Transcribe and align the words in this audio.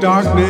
darkness 0.00 0.46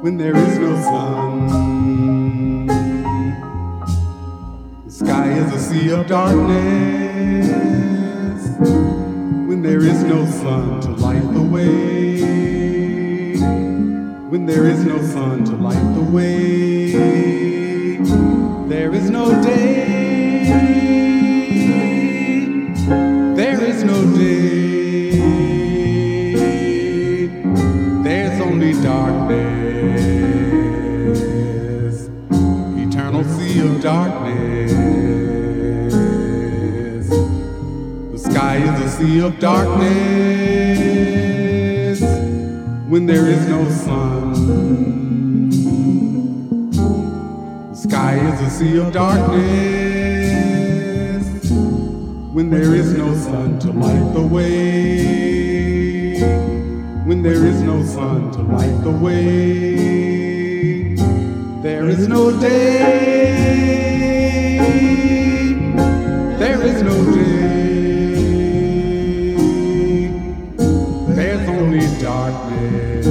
when 0.00 0.18
there 0.18 0.36
is 0.36 0.58
no 0.58 0.74
sun. 0.82 2.66
The 4.84 4.90
sky 4.90 5.32
is 5.32 5.52
a 5.54 5.58
sea 5.58 5.90
of 5.90 6.06
darkness 6.06 7.48
when 9.48 9.62
there 9.62 9.80
is 9.80 10.02
no 10.02 10.26
sun 10.26 10.80
to 10.82 10.90
light 10.90 11.32
the 11.32 11.42
way. 11.42 12.20
When 14.28 14.44
there 14.46 14.66
is 14.66 14.84
no 14.84 15.00
sun 15.00 15.44
to 15.46 15.56
light 15.56 15.94
the 15.94 16.02
way, 16.02 16.39
sky 48.10 48.32
is 48.32 48.40
a 48.40 48.50
sea 48.50 48.76
of 48.78 48.92
darkness 48.92 49.50
when 52.32 52.50
there 52.50 52.74
is 52.74 52.92
no 52.92 53.14
sun 53.14 53.58
to 53.60 53.70
light 53.72 54.12
the 54.14 54.22
way. 54.22 55.00
When 57.04 57.22
there 57.22 57.44
is 57.46 57.62
no 57.62 57.84
sun 57.84 58.32
to 58.32 58.42
light 58.42 58.82
the 58.82 58.90
way, 58.90 59.74
there 61.62 61.88
is 61.88 62.08
no 62.08 62.30
day. 62.40 62.88
There 66.38 66.62
is 66.62 66.82
no 66.82 67.04
day. 67.14 67.30
There's 71.16 71.48
only 71.48 71.86
darkness. 72.00 73.06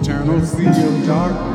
Eternal 0.00 0.40
sea 0.46 0.66
of 0.68 1.06
darkness. 1.06 1.49